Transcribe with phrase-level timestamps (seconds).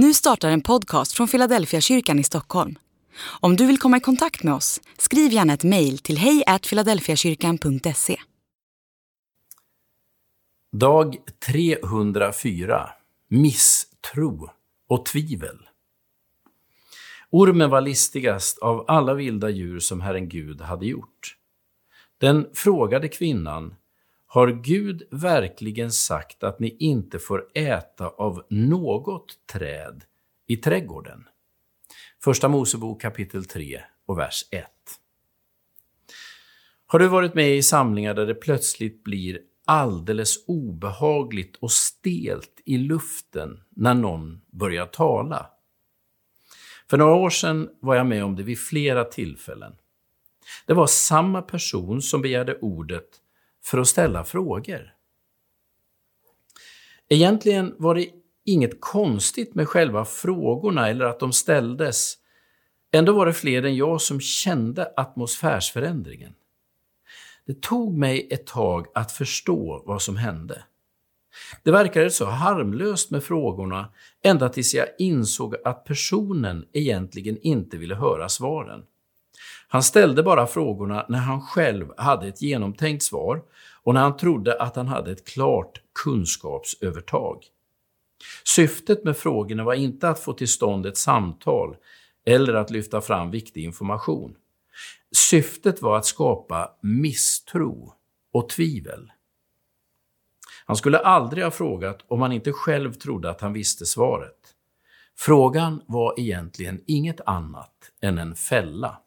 [0.00, 2.78] Nu startar en podcast från Philadelphia kyrkan i Stockholm.
[3.40, 8.16] Om du vill komma i kontakt med oss, skriv gärna ett mejl till hejfiladelfiakyrkan.se.
[10.72, 11.16] Dag
[11.46, 12.90] 304
[13.28, 14.50] Misstro
[14.88, 15.58] och tvivel.
[17.30, 21.36] Ormen var listigast av alla vilda djur som Herren Gud hade gjort.
[22.18, 23.74] Den frågade kvinnan,
[24.30, 30.04] har Gud verkligen sagt att ni inte får äta av något träd
[30.46, 31.24] i trädgården?
[32.24, 34.64] Första Mosebok kapitel 3 och vers 1.
[36.86, 42.78] Har du varit med i samlingar där det plötsligt blir alldeles obehagligt och stelt i
[42.78, 45.46] luften när någon börjar tala?
[46.90, 49.72] För några år sedan var jag med om det vid flera tillfällen.
[50.66, 53.08] Det var samma person som begärde ordet
[53.64, 54.94] för att ställa frågor.
[57.08, 58.08] Egentligen var det
[58.44, 62.14] inget konstigt med själva frågorna eller att de ställdes.
[62.92, 66.34] Ändå var det fler än jag som kände atmosfärsförändringen.
[67.46, 70.64] Det tog mig ett tag att förstå vad som hände.
[71.62, 77.94] Det verkade så harmlöst med frågorna ända tills jag insåg att personen egentligen inte ville
[77.94, 78.82] höra svaren.
[79.68, 83.42] Han ställde bara frågorna när han själv hade ett genomtänkt svar
[83.82, 87.44] och när han trodde att han hade ett klart kunskapsövertag.
[88.44, 91.76] Syftet med frågorna var inte att få till stånd ett samtal
[92.24, 94.34] eller att lyfta fram viktig information.
[95.12, 97.92] Syftet var att skapa misstro
[98.32, 99.12] och tvivel.
[100.66, 104.54] Han skulle aldrig ha frågat om han inte själv trodde att han visste svaret.
[105.16, 108.98] Frågan var egentligen inget annat än en fälla.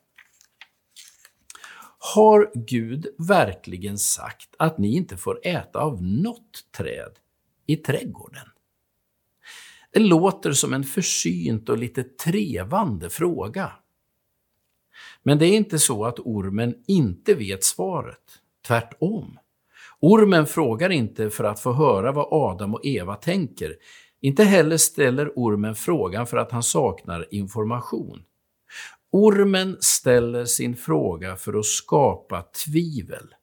[2.16, 7.12] Har Gud verkligen sagt att ni inte får äta av något träd
[7.66, 8.48] i trädgården?
[9.92, 13.72] Det låter som en försynt och lite trevande fråga.
[15.24, 18.40] Men det är inte så att ormen inte vet svaret.
[18.68, 19.40] Tvärtom.
[20.00, 23.76] Ormen frågar inte för att få höra vad Adam och Eva tänker.
[24.22, 28.24] Inte heller ställer ormen frågan för att han saknar information.
[29.12, 33.36] Ormen ställer sin fråga för att skapa tvivel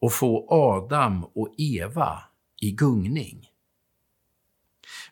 [0.00, 2.22] och få Adam och Eva
[2.60, 3.48] i gungning.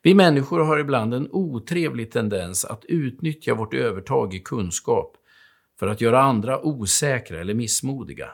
[0.03, 5.17] Vi människor har ibland en otrevlig tendens att utnyttja vårt övertag i kunskap
[5.79, 8.31] för att göra andra osäkra eller missmodiga.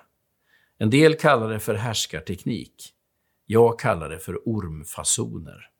[0.78, 2.92] En del kallar det för härskarteknik.
[3.46, 5.70] Jag kallar det för ormfasoner.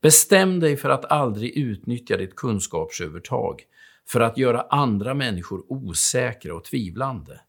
[0.00, 3.62] Bestäm dig för att aldrig utnyttja ditt kunskapsövertag
[4.08, 7.40] för att göra andra människor osäkra och tvivlande.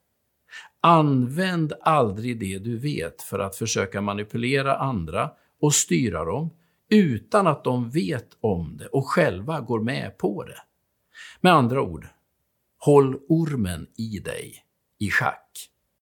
[0.81, 5.31] Använd aldrig det du vet för att försöka manipulera andra
[5.61, 6.49] och styra dem
[6.89, 10.57] utan att de vet om det och själva går med på det.
[11.41, 12.07] Med andra ord,
[12.77, 14.63] håll ormen i dig
[14.99, 15.69] i schack.